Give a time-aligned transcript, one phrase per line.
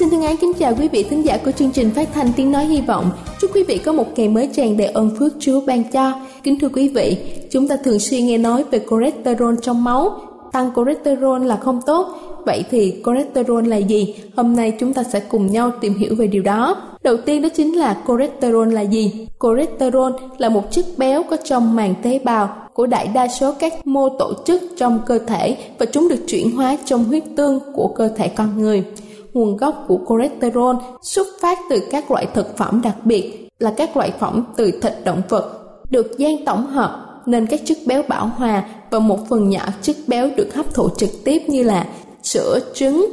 [0.00, 2.80] Ái kính chào quý vị thính giả của chương trình phát thanh tiếng nói hy
[2.80, 3.10] vọng.
[3.40, 6.12] Chúc quý vị có một ngày mới tràn đầy ơn phước Chúa ban cho.
[6.42, 7.16] Kính thưa quý vị,
[7.50, 10.20] chúng ta thường xuyên nghe nói về cholesterol trong máu.
[10.52, 12.06] Tăng cholesterol là không tốt.
[12.46, 14.14] Vậy thì cholesterol là gì?
[14.36, 16.76] Hôm nay chúng ta sẽ cùng nhau tìm hiểu về điều đó.
[17.02, 19.26] Đầu tiên đó chính là cholesterol là gì?
[19.40, 23.86] Cholesterol là một chất béo có trong màng tế bào của đại đa số các
[23.86, 27.88] mô tổ chức trong cơ thể và chúng được chuyển hóa trong huyết tương của
[27.88, 28.84] cơ thể con người
[29.34, 33.96] nguồn gốc của cholesterol xuất phát từ các loại thực phẩm đặc biệt là các
[33.96, 38.26] loại phẩm từ thịt động vật được gian tổng hợp nên các chất béo bão
[38.36, 41.86] hòa và một phần nhỏ chất béo được hấp thụ trực tiếp như là
[42.22, 43.08] sữa, trứng.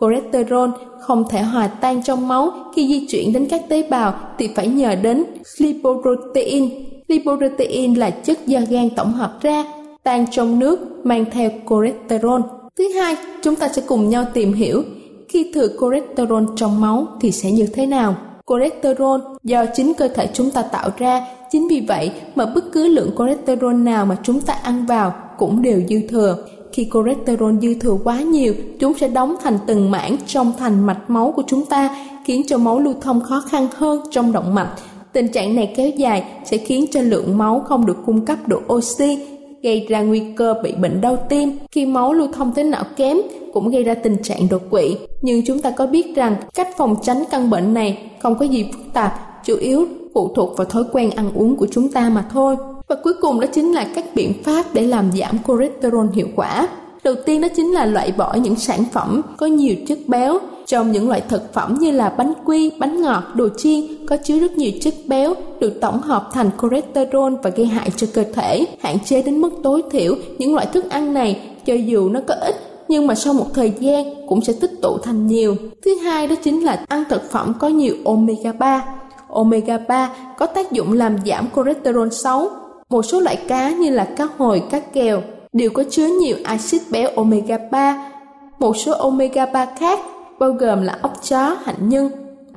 [0.00, 0.70] Cholesterol
[1.00, 4.68] không thể hòa tan trong máu khi di chuyển đến các tế bào thì phải
[4.68, 5.24] nhờ đến
[5.58, 6.70] lipoprotein.
[7.08, 9.64] Lipoprotein là chất do gan tổng hợp ra,
[10.02, 12.40] tan trong nước mang theo cholesterol.
[12.78, 14.82] Thứ hai, chúng ta sẽ cùng nhau tìm hiểu
[15.28, 18.16] khi thừa cholesterol trong máu thì sẽ như thế nào?
[18.46, 22.88] Cholesterol do chính cơ thể chúng ta tạo ra, chính vì vậy mà bất cứ
[22.88, 26.36] lượng cholesterol nào mà chúng ta ăn vào cũng đều dư thừa.
[26.72, 31.10] Khi cholesterol dư thừa quá nhiều, chúng sẽ đóng thành từng mảng trong thành mạch
[31.10, 34.70] máu của chúng ta, khiến cho máu lưu thông khó khăn hơn trong động mạch.
[35.12, 38.58] Tình trạng này kéo dài sẽ khiến cho lượng máu không được cung cấp đủ
[38.72, 39.18] oxy
[39.62, 41.58] gây ra nguy cơ bị bệnh đau tim.
[41.72, 43.18] Khi máu lưu thông tới não kém
[43.52, 44.96] cũng gây ra tình trạng đột quỵ.
[45.22, 48.64] Nhưng chúng ta có biết rằng cách phòng tránh căn bệnh này không có gì
[48.72, 52.24] phức tạp, chủ yếu phụ thuộc vào thói quen ăn uống của chúng ta mà
[52.32, 52.56] thôi.
[52.88, 56.68] Và cuối cùng đó chính là các biện pháp để làm giảm cholesterol hiệu quả.
[57.04, 60.92] Đầu tiên đó chính là loại bỏ những sản phẩm có nhiều chất béo trong
[60.92, 64.52] những loại thực phẩm như là bánh quy, bánh ngọt, đồ chiên có chứa rất
[64.52, 68.64] nhiều chất béo được tổng hợp thành cholesterol và gây hại cho cơ thể.
[68.80, 72.34] Hạn chế đến mức tối thiểu những loại thức ăn này cho dù nó có
[72.34, 75.56] ít nhưng mà sau một thời gian cũng sẽ tích tụ thành nhiều.
[75.84, 78.84] Thứ hai đó chính là ăn thực phẩm có nhiều omega 3.
[79.28, 82.48] Omega 3 có tác dụng làm giảm cholesterol xấu.
[82.88, 85.22] Một số loại cá như là cá hồi, cá kèo
[85.52, 88.12] đều có chứa nhiều axit béo omega 3.
[88.58, 90.00] Một số omega 3 khác
[90.38, 92.10] bao gồm là ốc chó, hạnh nhân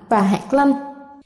[0.10, 0.74] và hạt lanh.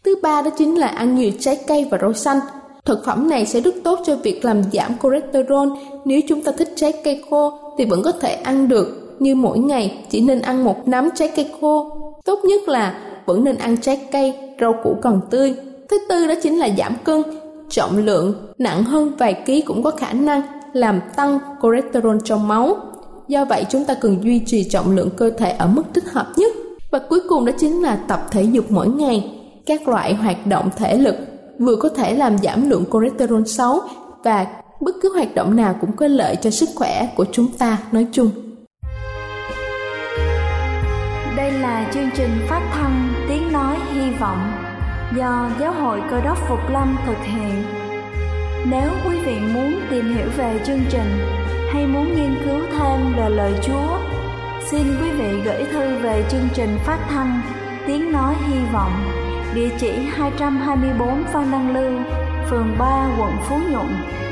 [0.03, 2.39] Thứ ba đó chính là ăn nhiều trái cây và rau xanh.
[2.85, 5.69] Thực phẩm này sẽ rất tốt cho việc làm giảm cholesterol.
[6.05, 9.59] Nếu chúng ta thích trái cây khô thì vẫn có thể ăn được, như mỗi
[9.59, 11.91] ngày chỉ nên ăn một nắm trái cây khô.
[12.26, 15.55] Tốt nhất là vẫn nên ăn trái cây, rau củ còn tươi.
[15.90, 17.23] Thứ tư đó chính là giảm cân.
[17.70, 20.41] Trọng lượng nặng hơn vài ký cũng có khả năng
[20.73, 22.78] làm tăng cholesterol trong máu.
[23.28, 26.28] Do vậy chúng ta cần duy trì trọng lượng cơ thể ở mức thích hợp
[26.35, 26.52] nhất.
[26.91, 29.32] Và cuối cùng đó chính là tập thể dục mỗi ngày.
[29.66, 31.16] Các loại hoạt động thể lực
[31.59, 33.79] vừa có thể làm giảm lượng cholesterol xấu
[34.23, 34.47] và
[34.85, 38.08] bất cứ hoạt động nào cũng có lợi cho sức khỏe của chúng ta nói
[38.11, 38.32] chung.
[41.37, 44.52] Đây là chương trình phát thanh tiếng nói hy vọng
[45.17, 47.64] do Giáo hội Cơ đốc Phục Lâm thực hiện.
[48.72, 51.20] Nếu quý vị muốn tìm hiểu về chương trình
[51.73, 53.99] hay muốn nghiên cứu thêm về lời Chúa,
[54.72, 57.41] xin quý vị gửi thư về chương trình phát thanh
[57.87, 61.99] Tiếng Nói Hy Vọng Địa chỉ 224 Phan Đăng Lưu
[62.49, 63.87] Phường 3, quận Phú Nhuận,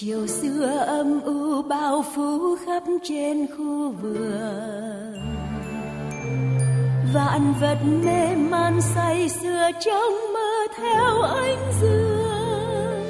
[0.00, 5.14] Chiều xưa âm u bao phủ khắp trên khu vườn.
[7.14, 13.02] Vạn vật mê man say sưa trong mơ theo ánh dương.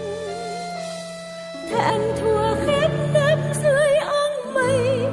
[1.71, 5.07] Thẹn thua khép nếp dưới áng mây,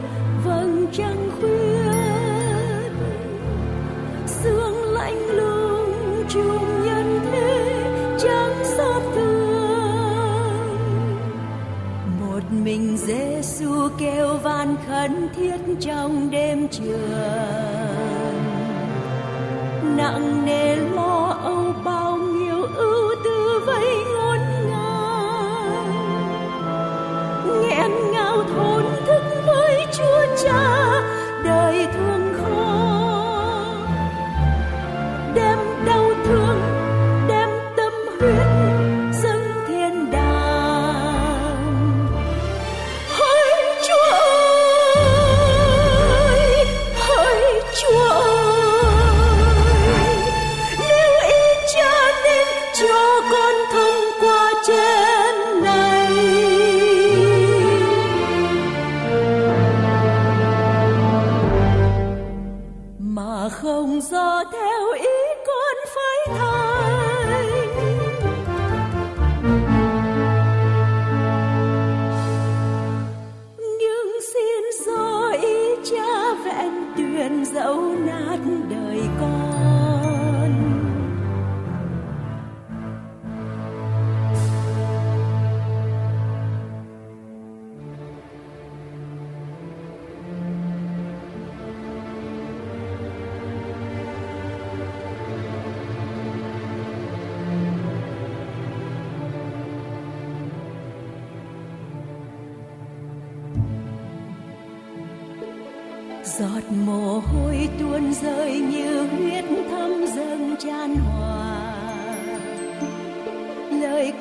[0.45, 1.91] vầng trăng khuya
[4.27, 6.74] sương lạnh lùng chung
[13.55, 17.11] Giêsu kêu van khẩn thiết trong đêm trường.
[19.97, 23.94] Nặng nề lo âu bao nhiêu ưu tư vây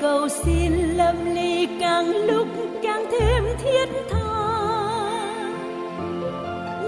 [0.01, 2.49] cầu xin lâm ly càng lúc
[2.83, 4.19] càng thêm thiết tha.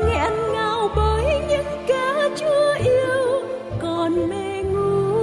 [0.07, 3.43] Nghẹn ngào bởi những kẻ chúa yêu
[3.83, 5.17] còn mê ngu.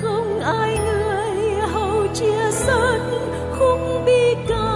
[0.00, 2.98] Không ai người hầu chia sớt
[3.58, 4.70] khúc bi ca.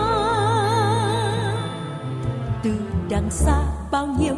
[2.64, 2.70] Từ
[3.10, 4.34] đằng xa bao nhiêu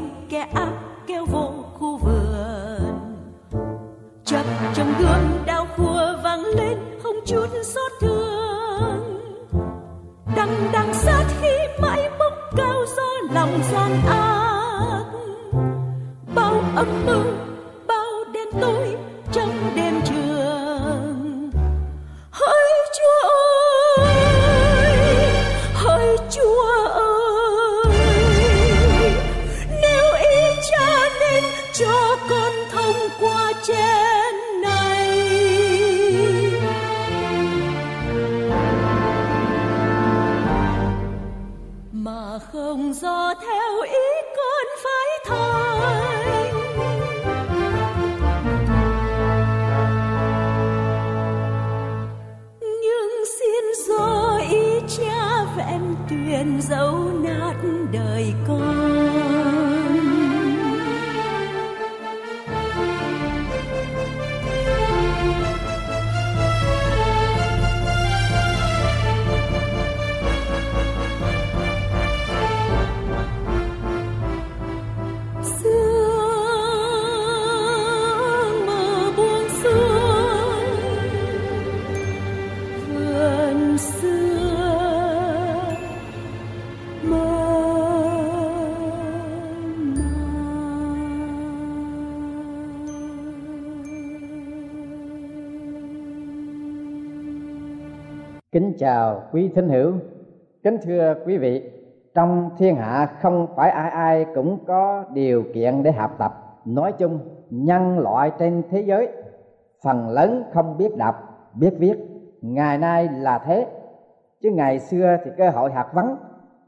[98.76, 99.92] Kính chào quý thính hữu,
[100.62, 101.71] kính thưa quý vị,
[102.14, 106.61] trong thiên hạ không phải ai ai cũng có điều kiện để học tập.
[106.64, 107.18] Nói chung,
[107.50, 109.09] nhân loại trên thế giới
[109.85, 111.14] phần lớn không biết đọc,
[111.54, 111.95] biết viết.
[112.42, 113.66] Ngày nay là thế,
[114.42, 116.16] chứ ngày xưa thì cơ hội học vấn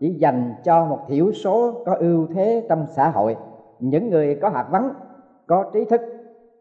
[0.01, 3.37] chỉ dành cho một thiểu số có ưu thế trong xã hội.
[3.79, 4.91] Những người có học vấn,
[5.47, 6.01] có trí thức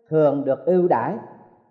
[0.10, 1.13] thường được ưu đãi,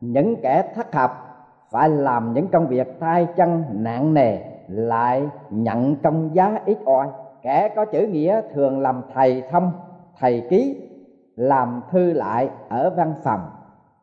[0.01, 1.26] những kẻ thất học
[1.71, 7.09] phải làm những công việc tay chân nặng nề, lại nhận công giá ít ỏi.
[7.43, 9.73] Kẻ có chữ nghĩa thường làm thầy thông,
[10.19, 10.89] thầy ký,
[11.37, 13.41] làm thư lại ở văn phòng,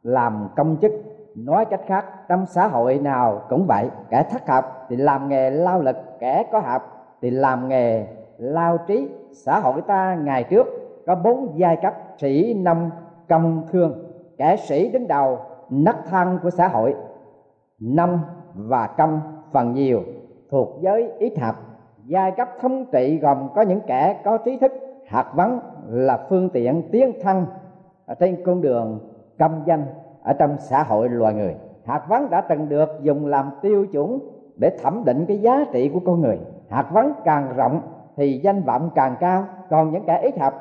[0.04, 0.92] làm công chức.
[1.36, 5.50] Nói cách khác, trong xã hội nào cũng vậy, kẻ thất học thì làm nghề
[5.50, 6.82] lao lực, kẻ có học
[7.22, 9.10] thì làm nghề lao trí.
[9.32, 10.68] Xã hội ta ngày trước
[11.08, 12.92] có bốn giai cấp sĩ nông
[13.30, 14.04] công thương.
[14.38, 15.40] Kẻ sĩ đứng đầu,
[15.70, 16.96] nấc thang của xã hội
[17.84, 18.20] năm
[18.56, 19.22] và công
[19.52, 20.02] phần nhiều
[20.50, 21.56] thuộc giới ít học
[22.06, 24.72] giai cấp thống trị gồm có những kẻ có trí thức,
[25.08, 27.46] hạt vấn là phương tiện tiến thân
[28.06, 29.00] ở trên con đường
[29.40, 29.86] công danh
[30.24, 31.56] ở trong xã hội loài người.
[31.86, 34.20] Hạt vấn đã từng được dùng làm tiêu chuẩn
[34.56, 36.40] để thẩm định cái giá trị của con người.
[36.70, 37.82] Hạt vấn càng rộng
[38.16, 40.54] thì danh vọng càng cao, còn những kẻ ít học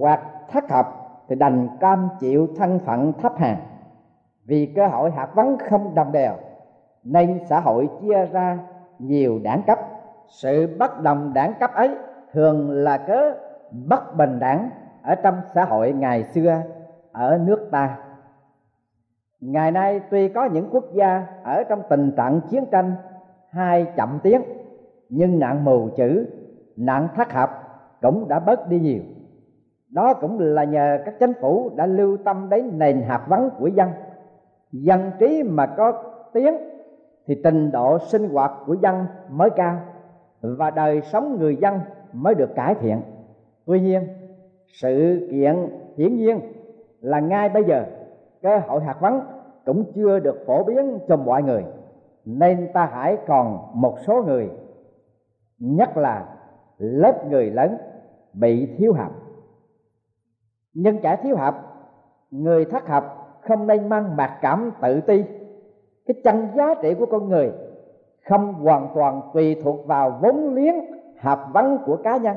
[0.00, 0.86] hoặc thất học
[1.28, 3.56] thì đành cam chịu thân phận thấp hèn.
[4.44, 6.32] Vì cơ hội hạt vấn không đồng đều
[7.04, 8.58] nên xã hội chia ra
[8.98, 9.78] nhiều đảng cấp.
[10.28, 11.94] Sự bất đồng đảng cấp ấy
[12.32, 13.34] thường là cớ
[13.88, 14.70] bất bình đẳng
[15.02, 16.62] ở trong xã hội ngày xưa
[17.12, 17.98] ở nước ta.
[19.40, 22.94] Ngày nay tuy có những quốc gia ở trong tình trạng chiến tranh
[23.50, 24.42] hay chậm tiến,
[25.08, 26.26] nhưng nạn mù chữ,
[26.76, 27.50] nạn thất học
[28.02, 29.02] cũng đã bớt đi nhiều.
[29.90, 33.66] Đó cũng là nhờ các chính phủ đã lưu tâm đến nền học vấn của
[33.66, 33.88] dân.
[34.72, 36.54] Dân trí mà có tiếng
[37.26, 39.80] thì trình độ sinh hoạt của dân mới cao
[40.40, 41.80] và đời sống người dân
[42.12, 43.00] mới được cải thiện.
[43.66, 44.08] Tuy nhiên,
[44.72, 46.40] sự kiện hiển nhiên
[47.00, 47.84] là ngay bây giờ,
[48.42, 49.20] cơ hội hạt vấn
[49.64, 51.64] cũng chưa được phổ biến cho mọi người,
[52.24, 54.50] nên ta hãy còn một số người,
[55.58, 56.26] nhất là
[56.78, 57.76] lớp người lớn,
[58.32, 59.12] bị thiếu học
[60.74, 61.54] nhưng kẻ thiếu học
[62.30, 65.24] người thất học không nên mang mặc cảm tự ti
[66.06, 67.52] cái chân giá trị của con người
[68.28, 70.74] không hoàn toàn tùy thuộc vào vốn liếng
[71.16, 72.36] hạp vấn của cá nhân.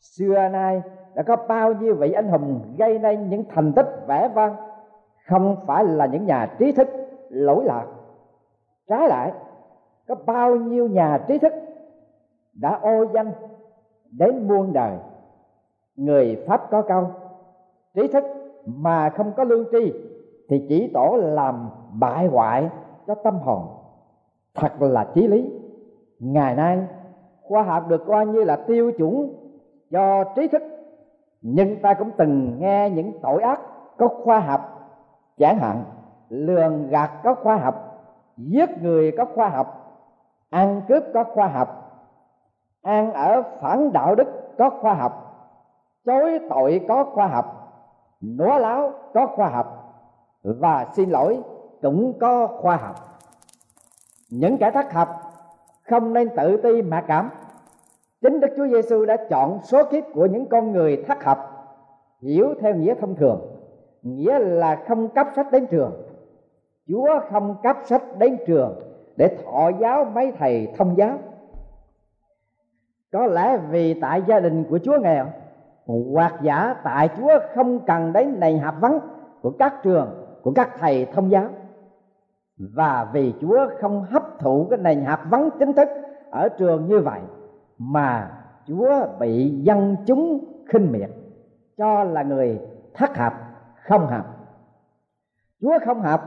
[0.00, 0.82] Xưa nay
[1.14, 4.56] đã có bao nhiêu vị anh hùng gây nên những thành tích vẻ vang,
[5.28, 6.88] không phải là những nhà trí thức
[7.28, 7.86] lỗi lạc.
[8.88, 9.32] Trái lại,
[10.08, 11.52] có bao nhiêu nhà trí thức
[12.54, 13.32] đã ô danh
[14.10, 14.96] đến muôn đời.
[15.96, 17.10] Người pháp có câu,
[17.94, 18.24] trí thức
[18.66, 19.92] mà không có lương tri
[20.48, 22.70] thì chỉ tổ làm bại hoại
[23.06, 23.62] cho tâm hồn.
[24.54, 25.50] Thật là chí lý.
[26.18, 26.86] Ngày nay,
[27.42, 29.34] khoa học được coi như là tiêu chuẩn
[29.90, 30.62] cho trí thức.
[31.42, 33.60] Nhưng ta cũng từng nghe những tội ác
[33.98, 34.60] có khoa học.
[35.38, 35.84] Chẳng hạn,
[36.28, 37.74] lường gạt có khoa học,
[38.36, 39.66] giết người có khoa học,
[40.50, 41.68] ăn cướp có khoa học,
[42.82, 45.12] ăn ở phản đạo đức có khoa học,
[46.04, 47.66] chối tội có khoa học
[48.20, 49.85] nói láo có khoa học
[50.46, 51.38] và xin lỗi,
[51.82, 52.94] cũng có khoa học.
[54.30, 55.08] Những kẻ thất học
[55.82, 57.30] không nên tự ti mà cảm.
[58.22, 61.38] Chính đức chúa giêsu đã chọn số kiếp của những con người thất học
[62.22, 63.40] hiểu theo nghĩa thông thường,
[64.02, 65.92] nghĩa là không cấp sách đến trường.
[66.88, 68.80] Chúa không cấp sách đến trường
[69.16, 71.18] để thọ giáo mấy thầy thông giáo.
[73.12, 75.26] Có lẽ vì tại gia đình của chúa nghèo,
[75.86, 78.98] hoặc giả tại chúa không cần đến nền học vấn
[79.42, 81.48] của các trường của các thầy thông giáo.
[82.58, 85.88] Và vì Chúa không hấp thụ cái nền hạt vấn chính thức
[86.30, 87.20] ở trường như vậy,
[87.78, 88.30] mà
[88.66, 91.10] Chúa bị dân chúng khinh miệt,
[91.76, 92.60] cho là người
[92.94, 93.32] thất học
[93.88, 94.26] không học
[95.60, 96.20] Chúa không học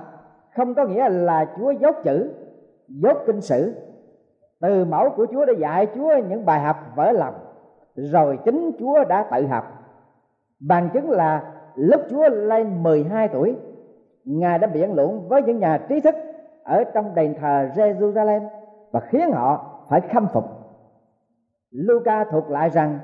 [0.56, 2.32] không có nghĩa là Chúa dốt chữ,
[2.88, 3.74] dốt kinh sử.
[4.62, 7.36] Từ mẫu của Chúa đã dạy Chúa những bài học vỡ lòng,
[7.96, 9.64] rồi chính Chúa đã tự học.
[10.60, 13.56] Bằng chứng là lúc Chúa lên 12 tuổi
[14.38, 16.16] ngài đã biện luận với những nhà trí thức
[16.64, 18.48] ở trong đền thờ Jerusalem
[18.92, 20.44] và khiến họ phải khâm phục.
[21.72, 23.00] Luca thuật lại rằng,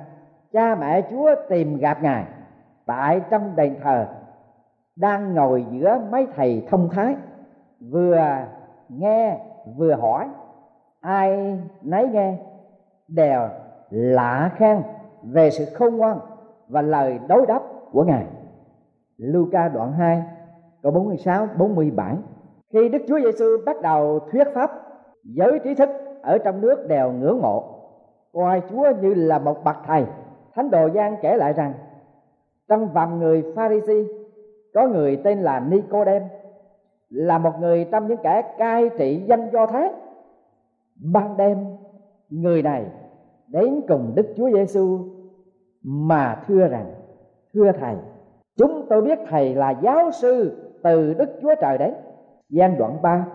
[0.52, 2.26] cha mẹ Chúa tìm gặp ngài,
[2.86, 4.06] tại trong đền thờ,
[4.96, 7.16] đang ngồi giữa mấy thầy thông thái,
[7.92, 8.20] vừa
[8.90, 9.40] nghe,
[9.78, 10.30] vừa hỏi,
[11.02, 12.38] ai nấy nghe,
[13.08, 13.48] đều
[13.90, 14.82] lạ khen
[15.24, 16.20] về sự khôn ngoan
[16.68, 18.26] và lời đối đáp của ngài
[19.18, 20.24] Luca đoạn 2
[20.86, 22.16] câu 46 47
[22.74, 24.72] khi Đức Chúa Giêsu bắt đầu thuyết pháp,
[25.24, 25.90] giới trí thức
[26.22, 27.64] ở trong nước đều ngưỡng mộ.
[28.34, 30.06] Coi chúa như là một bậc thầy.
[30.56, 31.74] Thánh đồ giang kể lại rằng,
[32.68, 34.04] trong vòng người pharisee
[34.74, 36.24] có người tên là nicodem
[37.10, 39.90] là một người trong những kẻ cai trị dân do thái.
[41.14, 41.58] Ban đêm,
[42.30, 42.86] người này
[43.48, 45.00] đến cùng đức chúa giêsu
[45.84, 46.94] mà thưa rằng,
[47.54, 47.96] thưa thầy,
[48.58, 51.94] chúng tôi biết thầy là giáo sư từ đức chúa trời đến
[52.50, 53.28] gian đoạn 3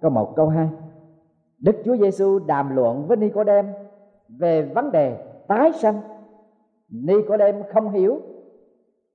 [0.00, 0.68] câu 1 câu 2
[1.58, 3.66] đức chúa giêsu đàm luận với nicodem
[4.28, 5.16] về vấn đề
[5.48, 6.00] tái sanh.
[6.88, 8.20] Nicodem không hiểu.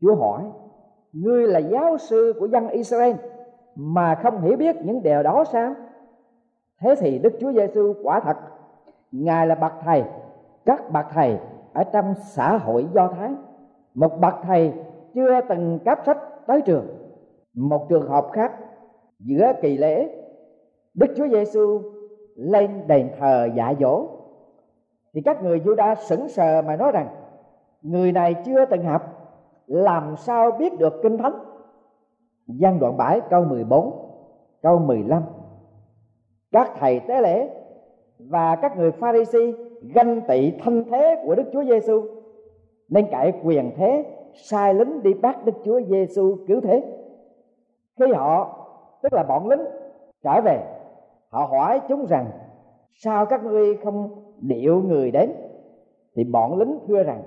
[0.01, 0.43] Chúa hỏi,
[1.13, 3.15] ngươi là giáo sư của dân israel
[3.75, 5.73] mà không hiểu biết những điều đó sao?
[6.81, 8.37] Thế thì đức chúa giêsu quả thật,
[9.11, 10.03] ngài là bậc thầy,
[10.65, 11.37] các bậc thầy
[11.73, 13.31] ở trong xã hội do thái.
[13.93, 14.73] Một bậc thầy
[15.13, 16.17] chưa từng cáp sách
[16.47, 16.87] tới trường
[17.53, 18.51] một trường hợp khác
[19.19, 20.09] giữa kỳ lễ,
[20.93, 21.81] đức chúa giêsu
[22.35, 24.07] lên đền thờ dạ dỗ.
[25.13, 27.07] Thì các người Juda sững sờ mà nói rằng,
[27.81, 29.01] người này chưa từng học,
[29.67, 31.33] làm sao biết được kinh thánh?
[32.47, 34.09] Gian đoạn 7 câu 14
[34.61, 35.23] câu 15
[36.51, 37.49] các thầy tế lễ
[38.19, 39.51] và các người Pharisee
[39.81, 42.03] ganh tị thân thế của Đức Chúa Giêsu
[42.89, 46.98] nên cậy quyền thế sai lính đi bắt Đức Chúa Giêsu cứu thế
[47.99, 48.55] khi họ,
[49.01, 49.65] tức là bọn lính,
[50.23, 50.63] trở về.
[51.29, 52.25] Họ hỏi chúng rằng,
[52.93, 55.31] sao các ngươi không điệu người đến?
[56.15, 57.21] Thì bọn lính thưa rằng,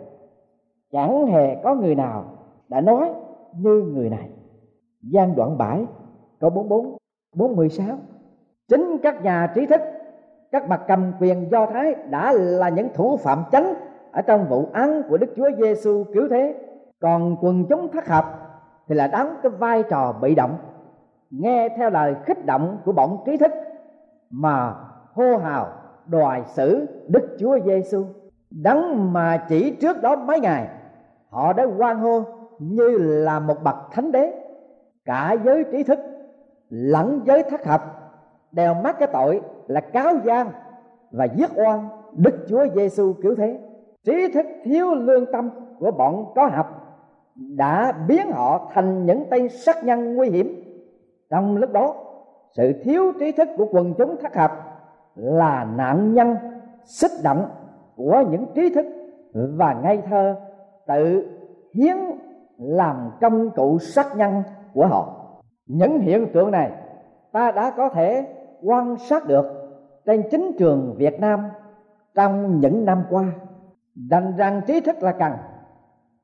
[0.93, 2.25] chẳng hề có người nào
[2.69, 3.11] đã nói
[3.59, 4.29] như người này.
[5.03, 5.85] Gian đoạn bãi
[6.41, 6.97] câu 44
[7.37, 7.97] 416
[8.69, 9.81] chính các nhà trí thức,
[10.53, 13.75] các bậc cầm quyền do thái đã là những thủ phạm chánh
[14.13, 16.55] ở trong vụ án của Đức Chúa Giêsu cứu thế.
[17.01, 18.25] Còn quần chúng thất hợp
[18.89, 20.57] thì là đóng cái vai trò bị động
[21.33, 23.53] nghe theo lời khích động của bọn trí thức
[24.31, 24.75] mà
[25.13, 25.67] hô hào
[26.07, 28.05] đòi xử Đức Chúa Giêsu
[28.51, 30.69] đấng mà chỉ trước đó mấy ngày,
[31.31, 32.23] họ đã quan hô
[32.59, 34.33] như là một bậc thánh đế.
[35.05, 35.99] Cả giới trí thức
[36.71, 37.81] lẫn giới thất học
[38.53, 40.51] đều mắc cái tội là cáo gian
[41.11, 43.59] và giết oan Đức Chúa Giêsu cứu thế.
[44.05, 46.67] Trí thức thiếu lương tâm của bọn có học
[47.37, 50.62] đã biến họ thành những tay sát nhân nguy hiểm
[51.33, 51.95] trong lúc đó,
[52.57, 54.51] sự thiếu trí thức của quần chúng thất học
[55.15, 56.37] là nạn nhân
[56.85, 57.49] xích động
[57.97, 58.87] của những trí thức
[59.33, 60.37] và ngây thơ
[60.87, 61.29] tự
[61.75, 61.97] hiến
[62.59, 64.43] làm công cụ sát nhân
[64.75, 65.33] của họ.
[65.67, 66.73] Những hiện tượng này
[67.33, 68.27] ta đã có thể
[68.63, 69.45] quan sát được
[70.07, 71.49] trên chính trường Việt Nam
[72.15, 73.25] trong những năm qua.
[74.11, 75.33] Đành rằng trí thức là cần,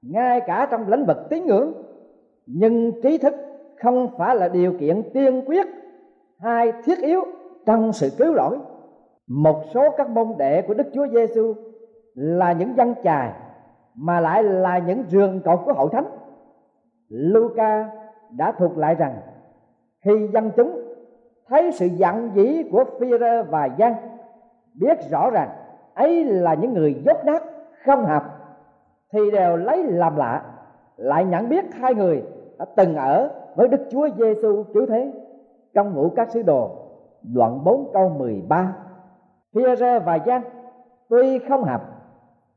[0.02, 1.72] ngay cả trong lĩnh vực tín ngưỡng,
[2.46, 3.34] nhưng trí thức
[3.82, 5.66] không phải là điều kiện tiên quyết
[6.40, 7.24] hay thiết yếu
[7.66, 8.58] trong sự cứu rỗi
[9.28, 11.54] một số các môn đệ của Đức Chúa Giêsu
[12.14, 13.32] là những dân chài,
[13.94, 16.04] mà lại là những giường cột của hội thánh.
[17.08, 17.90] Luca
[18.30, 19.16] đã thuộc lại rằng,
[20.04, 20.80] khi dân chúng
[21.48, 23.94] thấy sự giận dĩ của Phi-rơ và Giăng
[24.74, 25.48] biết rõ rằng
[25.94, 27.42] ấy là những người dốt nát,
[27.84, 28.24] không hợp,
[29.12, 30.42] thì đều lấy làm lạ,
[30.96, 32.22] lại nhận biết hai người
[32.58, 35.12] đã từng ở với Đức Chúa Giêsu cứu thế
[35.74, 36.70] trong ngũ các sứ đồ
[37.22, 38.76] đoạn 4 câu 13
[39.54, 40.42] Phi-rơ và Giăng
[41.08, 41.82] tuy không hợp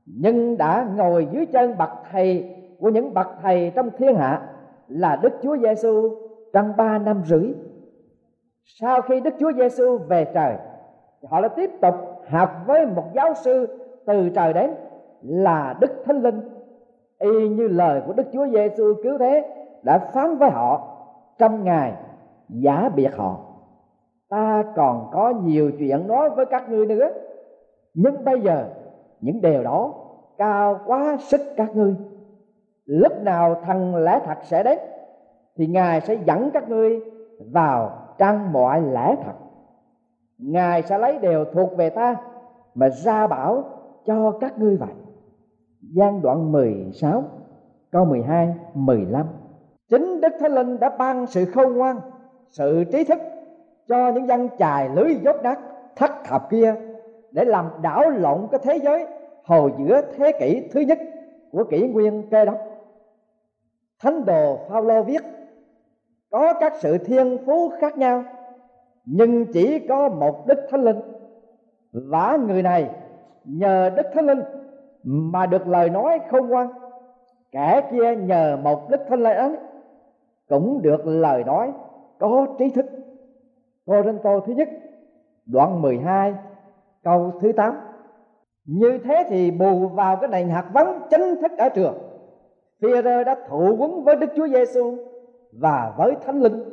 [0.06, 4.42] nhưng đã ngồi dưới chân bậc thầy của những bậc thầy trong thiên hạ
[4.88, 6.10] là Đức Chúa Giêsu
[6.54, 7.54] trong ba năm rưỡi.
[8.66, 10.56] Sau khi Đức Chúa Giêsu về trời,
[11.30, 11.96] họ lại tiếp tục
[12.28, 13.68] học với một giáo sư
[14.06, 14.72] từ trời đến
[15.22, 16.42] là Đức Thánh Linh.
[17.20, 20.88] Y như lời của Đức Chúa Giêsu cứu thế đã phán với họ
[21.38, 21.94] trong ngày
[22.50, 23.40] giả biệt họ.
[24.30, 27.10] Ta còn có nhiều chuyện nói với các ngươi nữa,
[27.94, 28.66] nhưng bây giờ
[29.22, 29.94] những điều đó
[30.38, 31.96] cao quá sức các ngươi.
[32.86, 34.80] Lúc nào thằng lẽ thật sẽ đến,
[35.56, 37.00] thì ngài sẽ dẫn các ngươi
[37.54, 39.34] vào trang mọi lẽ thật.
[40.38, 42.16] Ngài sẽ lấy điều thuộc về ta
[42.76, 43.64] mà ra bảo
[44.06, 44.94] cho các ngươi vậy.
[45.82, 47.24] Gian đoạn 16
[47.92, 49.26] câu 12 15
[49.92, 52.00] chính Đức Thánh Linh đã ban sự khôn ngoan,
[52.50, 53.20] sự trí thức
[53.88, 55.60] cho những dân chài lưới dốt nát,
[55.96, 56.76] thất thập kia
[57.32, 59.08] để làm đảo lộn cái thế giới
[59.44, 61.00] hồi giữa thế kỷ thứ nhất
[61.52, 62.58] của kỷ nguyên kê đốc.
[64.00, 65.22] Thánh đồ Phaolô viết,
[66.30, 68.24] có các sự thiên phú khác nhau,
[69.06, 71.00] nhưng chỉ có một đức thánh linh.
[71.92, 72.90] Và người này
[73.44, 74.42] nhờ đức thánh linh
[75.04, 76.68] mà được lời nói khôn ngoan,
[77.52, 79.58] kẻ kia nhờ một đức thánh linh ấy
[80.52, 81.72] cũng được lời nói
[82.20, 82.86] có trí thức.
[83.86, 84.70] Cô Rinh Tô thứ nhất,
[85.46, 86.34] đoạn 12
[87.04, 87.76] câu thứ 8
[88.66, 91.98] như thế thì bù vào cái nền hạt vấn chính thức ở trường.
[92.82, 94.96] Phi-rơ đã thụ quấn với Đức Chúa Giêsu
[95.52, 96.64] và với Thánh Linh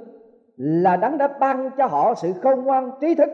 [0.56, 3.30] là đấng đã ban cho họ sự khôn ngoan trí thức.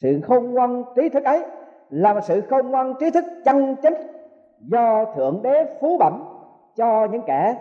[0.00, 1.44] Sự khôn ngoan trí thức ấy
[1.90, 3.94] là sự khôn ngoan trí thức chân chính
[4.60, 6.24] do thượng đế phú bẩm
[6.76, 7.56] cho những kẻ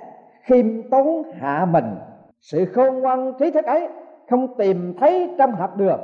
[0.50, 1.96] khiêm tốn hạ mình.
[2.42, 3.88] Sự khôn ngoan, trí thức ấy
[4.30, 6.00] không tìm thấy trong học đường,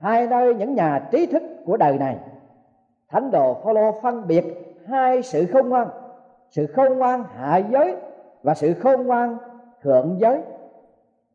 [0.00, 2.16] hai nơi những nhà trí thức của đời này.
[3.10, 4.44] Thánh đồ Phaolô phân biệt
[4.88, 5.88] hai sự khôn ngoan,
[6.50, 7.96] sự khôn ngoan hạ giới
[8.42, 9.36] và sự khôn ngoan
[9.82, 10.42] thượng giới.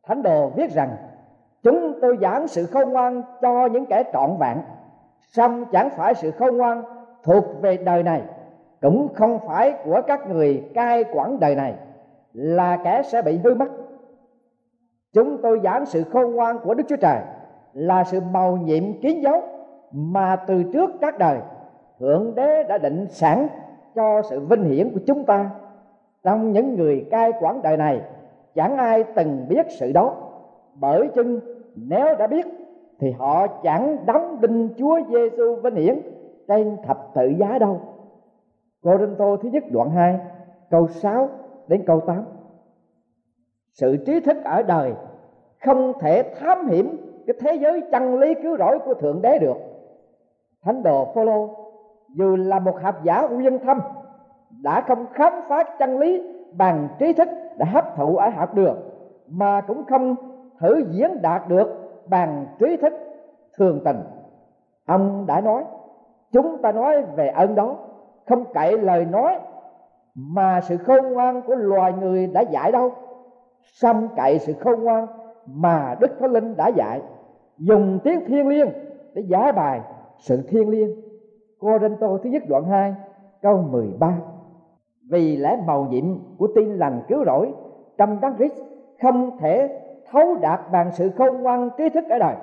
[0.08, 0.90] Thánh đồ viết rằng,
[1.64, 4.58] chúng tôi giảng sự khôn ngoan cho những kẻ trọn vẹn,
[5.22, 6.84] song chẳng phải sự khôn ngoan
[7.24, 8.22] thuộc về đời này,
[8.82, 11.74] cũng không phải của các người cai quản đời này
[12.34, 13.68] là kẻ sẽ bị hư mất.
[15.14, 17.20] Chúng tôi giảng sự khôn ngoan của đức chúa trời
[17.74, 19.42] là sự màu nhiệm kiến dấu
[19.92, 21.40] mà từ trước các đời
[22.00, 23.48] thượng đế đã định sẵn
[23.96, 25.50] cho sự vinh hiển của chúng ta.
[26.24, 28.02] Trong những người cai quản đời này,
[28.56, 30.16] chẳng ai từng biết sự đó.
[30.76, 31.40] Bởi chưng
[31.76, 32.46] nếu đã biết,
[33.00, 36.00] thì họ chẳng đóng đinh Chúa Giêsu vinh hiển
[36.48, 37.82] trên thập tự giá đâu.
[38.84, 40.20] Cô Đinh Tô thứ nhất đoạn 2
[40.70, 41.30] câu 6
[41.70, 42.24] đến câu 8
[43.74, 44.94] Sự trí thức ở đời
[45.66, 49.58] không thể thám hiểm cái thế giới chân lý cứu rỗi của Thượng Đế được.
[50.64, 51.50] Thánh đồ Phaolô,
[52.16, 53.80] dù là một học giả uyên thâm,
[54.62, 58.78] đã không khám phá chân lý bằng trí thức đã hấp thụ ở học đường,
[59.28, 60.16] mà cũng không
[60.60, 61.68] thử diễn đạt được
[62.06, 62.94] bằng trí thức
[63.58, 63.98] thường tình
[64.86, 65.64] ông đã nói,
[66.32, 67.76] chúng ta nói về ơn đó,
[68.30, 69.40] không cậy lời nói
[70.28, 72.92] mà sự khôn ngoan của loài người đã dạy đâu?
[73.62, 75.08] Xâm cậy sự khôn ngoan
[75.46, 77.02] mà đức thánh linh đã dạy.
[77.58, 78.70] Dùng tiếng thiên liêng
[79.14, 79.82] để giải bài
[80.18, 80.96] sự thiên liêng.
[81.60, 82.96] Cô tô thứ nhất đoạn 2
[83.42, 84.18] câu 13
[85.10, 86.06] vì lẽ màu nhiệm
[86.38, 87.54] của tin lành cứu rỗi
[87.98, 88.54] trong đấng Christ
[89.02, 92.36] không thể thấu đạt bằng sự khôn ngoan trí thức ở đời.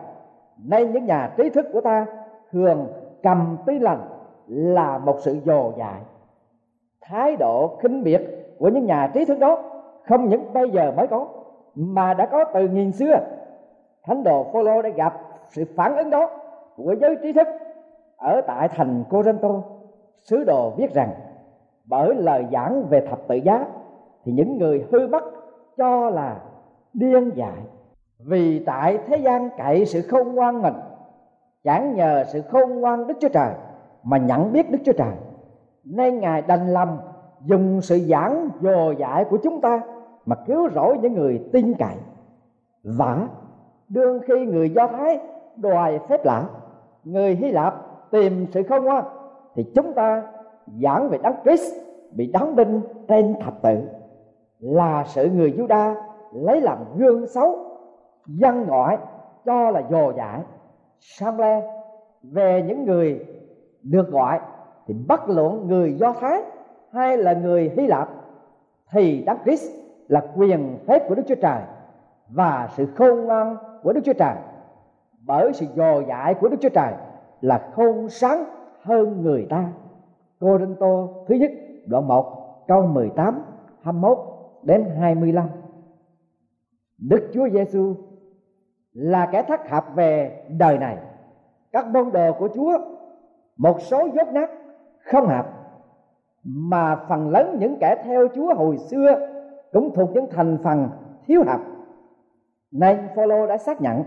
[0.64, 2.06] Nay những nhà trí thức của ta
[2.50, 2.86] thường
[3.22, 4.08] cầm tin lành
[4.46, 6.00] là một sự dồ dại
[7.08, 8.20] thái độ khinh biệt
[8.58, 9.62] của những nhà trí thức đó,
[10.08, 11.26] không những bây giờ mới có,
[11.74, 13.18] mà đã có từ nghìn xưa.
[14.04, 16.30] Thánh đồ Phaolô đã gặp sự phản ứng đó
[16.76, 17.48] của giới trí thức
[18.16, 19.62] ở tại thành Corinto.
[20.22, 21.10] Sứ đồ viết rằng,
[21.84, 23.66] bởi lời giảng về thập tự giá,
[24.24, 25.24] thì những người hư mất
[25.76, 26.36] cho là
[26.92, 27.58] điên dại.
[28.18, 30.74] Vì tại thế gian cậy sự khôn ngoan mình
[31.64, 33.52] chẳng nhờ sự khôn ngoan đức chúa trời
[34.02, 35.12] mà nhận biết đức chúa trời
[35.86, 36.98] nên ngài đành lòng
[37.44, 39.80] dùng sự giảng dồ dại của chúng ta
[40.26, 41.96] mà cứu rỗi những người tin cậy.
[42.84, 43.28] Vả
[43.88, 45.20] đương khi người do thái
[45.56, 46.44] đòi phép lạ,
[47.04, 47.74] người hy lạp
[48.10, 49.04] tìm sự không ngoan
[49.54, 50.22] thì chúng ta
[50.82, 51.74] giảng về đấng Christ
[52.12, 53.88] bị đóng đinh trên thập tự,
[54.60, 55.94] là sự người Juda
[56.32, 57.58] lấy làm gương xấu,
[58.26, 58.98] dân ngoại
[59.44, 60.40] cho là dồ dại,
[61.00, 61.62] sang le
[62.22, 63.26] về những người
[63.82, 64.40] được gọi
[64.86, 66.42] thì bất luận người do thái
[66.92, 68.08] hay là người hy lạp,
[68.90, 69.70] thì đấng christ
[70.08, 71.60] là quyền phép của đức chúa trời
[72.28, 74.34] và sự khôn ngoan của đức chúa trời.
[75.26, 76.92] Bởi sự dò dại của đức chúa trời
[77.40, 78.44] là khôn sáng
[78.82, 79.68] hơn người ta.
[80.40, 81.50] Cô Rinh Tô thứ nhất,
[81.86, 83.42] đoạn 1 câu 18
[83.82, 84.18] 21
[84.62, 85.48] đến 25
[86.98, 87.94] Đức Chúa Giêsu
[88.92, 90.98] là kẻ thất hợp về đời này.
[91.72, 92.78] Các môn đồ của Chúa,
[93.56, 94.50] một số dốt nát
[95.06, 95.46] không hợp,
[96.44, 99.28] mà phần lớn những kẻ theo Chúa hồi xưa
[99.72, 100.88] cũng thuộc những thành phần
[101.26, 101.60] thiếu hợp.
[102.72, 104.04] Nên Phaolô đã xác nhận,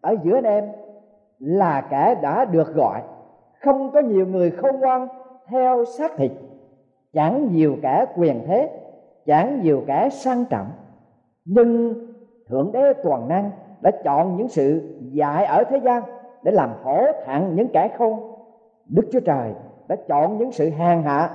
[0.00, 0.64] ở giữa anh em
[1.38, 3.02] là kẻ đã được gọi.
[3.60, 5.08] Không có nhiều người khôn ngoan
[5.46, 6.32] theo xác thịt,
[7.12, 8.80] chẳng nhiều kẻ quyền thế,
[9.26, 10.66] chẳng nhiều kẻ sang trọng.
[11.44, 11.94] Nhưng
[12.48, 13.50] thượng đế toàn năng
[13.80, 16.02] đã chọn những sự dạy ở thế gian
[16.42, 18.20] để làm hổ thẹn những kẻ khôn.
[18.88, 19.52] Đức chúa trời
[19.90, 21.30] đã chọn những sự hèn hạ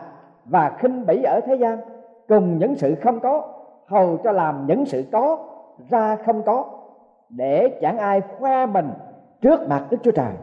[0.46, 1.80] và khinh bỉ ở thế gian,
[2.28, 3.54] cùng những sự không có,
[3.86, 5.38] hầu cho làm những sự có
[5.89, 6.65] ra không có,
[7.30, 8.89] để chẳng ai khoe mình
[9.41, 10.34] trước mặt Đức Chúa Trời.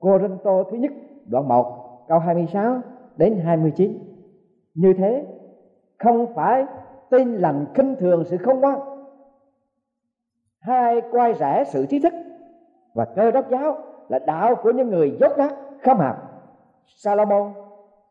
[0.00, 0.92] Cô Rinh Tô thứ nhất,
[1.26, 2.80] đoạn 1 câu 26
[3.16, 3.98] đến 29.
[4.74, 5.26] Như thế,
[5.98, 6.66] không phải
[7.10, 8.78] tin lành khinh thường sự không ngoan
[10.60, 12.12] hai quay rẽ sự trí thức
[12.94, 13.76] và cơ đốc giáo
[14.08, 16.25] là đạo của những người dốt nát, không hợp
[16.86, 17.52] Salomon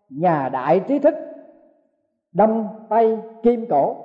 [0.10, 1.16] nhà đại trí thức
[2.34, 3.96] đông tây kim cổ,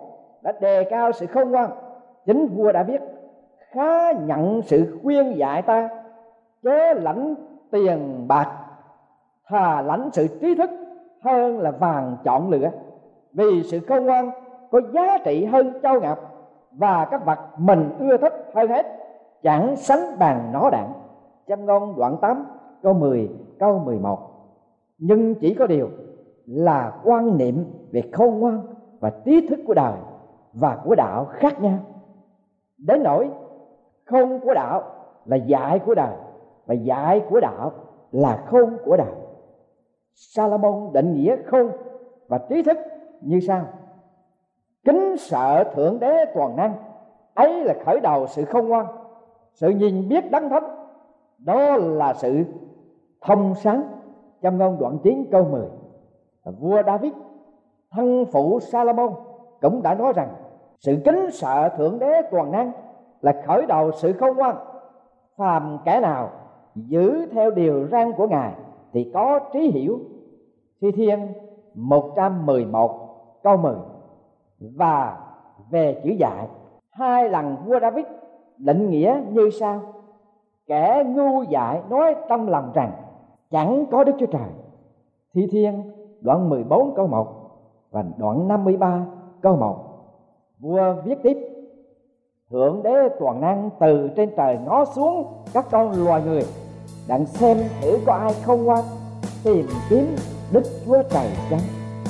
[0.43, 1.71] đã đề cao sự không ngoan.
[2.27, 3.01] Chính vua đã viết,
[3.59, 5.89] khá nhận sự khuyên dạy ta,
[6.63, 7.35] chớ lãnh
[7.71, 8.57] tiền bạc,
[9.47, 10.71] thà lãnh sự trí thức
[11.23, 12.71] hơn là vàng chọn lựa.
[13.33, 14.31] Vì sự khôn ngoan
[14.71, 16.19] có giá trị hơn châu ngọc,
[16.71, 18.87] và các vật mình ưa thích hơn hết,
[19.43, 20.93] chẳng sánh bằng nó đạn
[21.47, 22.45] châm ngôn đoạn 8
[22.83, 24.30] câu 10 câu 11
[25.01, 25.89] nhưng chỉ có điều
[26.47, 28.61] là quan niệm về khôn ngoan
[29.01, 29.95] và trí thức của đời
[30.53, 31.79] và của đạo khác nhau.
[32.79, 33.31] Đến nỗi
[34.05, 34.83] khôn của đạo
[35.25, 36.17] là dạy của đời
[36.67, 37.73] và dạy của đạo
[38.13, 39.13] là khôn của đời.
[40.15, 41.71] Salomon định nghĩa khôn
[42.29, 42.79] và trí thức
[43.21, 43.67] như sau.
[44.85, 46.75] Kính sợ thượng đế toàn năng,
[47.35, 48.87] ấy là khởi đầu sự khôn ngoan,
[49.53, 50.87] sự nhìn biết đấng thánh,
[51.39, 52.45] đó là sự
[53.21, 53.83] thông sáng
[54.43, 55.67] trong ngôn đoạn 9 câu 10
[56.45, 57.13] vua David,
[57.91, 59.11] thân phụ Salomon,
[59.61, 60.29] cũng đã nói rằng,
[60.79, 62.73] sự kính sợ thượng đế toàn năng
[63.21, 64.57] là khởi đầu sự khôn ngoan.
[65.37, 66.31] Phàm kẻ nào
[66.75, 68.53] giữ theo điều răn của ngài
[68.93, 69.99] thì có trí hiểu.
[70.81, 71.33] Thi thiên
[71.75, 73.75] 111 câu 10
[74.77, 75.19] và
[75.71, 76.49] về chữ dạy,
[76.91, 78.07] hai lần vua David
[78.57, 79.81] định nghĩa như sau.
[80.67, 82.93] Kẻ ngu dại nói trong lòng rằng
[83.51, 84.49] chẳng có Đức Chúa Trời.
[85.35, 85.83] Thi Thiên,
[86.21, 87.29] đoạn 14 câu 1
[87.91, 89.07] và đoạn 53
[89.41, 89.77] câu 1
[90.59, 91.37] Vua viết tiếp,
[92.51, 96.43] Thượng đế toàn năng từ trên trời ngó xuống các con loài người,
[97.09, 98.85] Đặng xem thử có ai không ngoan
[99.45, 100.17] Tìm kiếm
[100.53, 101.61] Đức Chúa Trời chăng?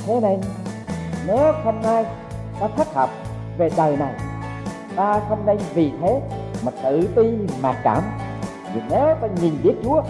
[0.07, 0.41] Thế nên,
[1.27, 2.05] nếu không ai
[2.61, 3.09] ta thất hợp
[3.59, 4.15] về đời này,
[4.97, 6.23] Ta không nên vì thế
[6.65, 8.03] mà tự ti mà cảm.
[8.75, 10.03] Vì nếu ta nhìn biết Chúa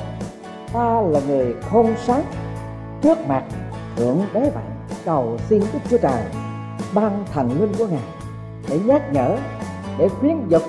[0.72, 2.22] Ta là người khôn sáng.
[3.02, 3.42] Trước mặt,
[3.96, 4.64] Thượng đế vậy
[5.04, 6.22] cầu xin Đức Chúa Trời
[6.94, 8.02] ban thành linh của Ngài
[8.68, 9.37] để nhắc nhở,
[9.98, 10.62] để khuyến dục,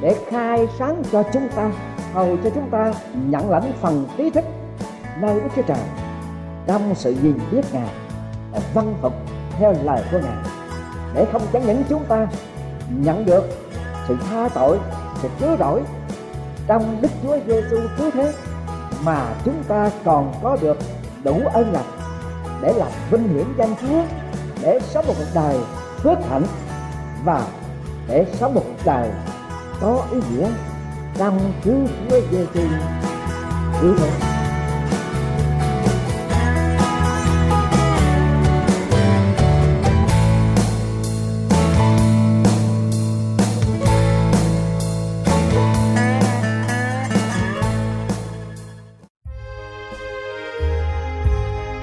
[0.00, 1.70] để khai sáng cho chúng ta
[2.12, 4.44] hầu cho chúng ta nhận lãnh phần trí thức
[5.20, 5.78] nơi Đức Chúa Trời
[6.66, 7.90] trong sự nhìn biết Ngài
[8.52, 9.12] và văn phục
[9.58, 10.44] theo lời của Ngài,
[11.14, 12.26] để không chẳng những chúng ta
[12.88, 13.44] nhận được
[14.08, 14.78] sự tha tội,
[15.22, 15.82] sự cứu rỗi
[16.66, 18.32] trong Đức Chúa Giêsu cứu thế
[19.04, 20.76] mà chúng ta còn có được
[21.24, 21.98] đủ ân lành
[22.62, 24.02] để làm vinh hiển danh Chúa,
[24.62, 25.58] để sống một cuộc đời
[26.02, 26.44] phước hạnh
[27.24, 27.46] và
[28.08, 29.10] để sống một cuộc đời
[29.80, 30.48] có ý nghĩa
[31.18, 31.78] trong cứu
[32.10, 32.68] Chúa Giêsu
[33.80, 34.29] cứu thế.